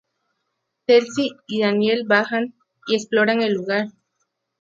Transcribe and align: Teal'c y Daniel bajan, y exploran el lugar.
Teal'c 0.87 1.27
y 1.47 1.61
Daniel 1.61 2.05
bajan, 2.07 2.55
y 2.87 2.95
exploran 2.95 3.43
el 3.43 3.53
lugar. 3.53 3.89